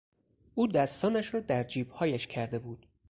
[0.55, 2.87] او دستانش را در جیبهایش کرده بود.